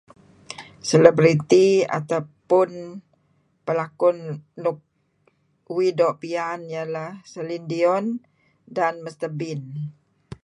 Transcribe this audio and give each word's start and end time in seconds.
Celebity 0.89 1.65
atau 1.99 2.21
pun 2.49 2.69
pelakun 3.65 4.17
luk 4.63 4.77
uih 5.75 5.91
doo' 5.97 6.19
piyan 6.21 6.59
ialah 6.75 7.11
Celine 7.31 7.67
Dion 7.71 8.05
dan 8.77 8.93
Mr 9.05 9.29
Bean. 9.39 9.61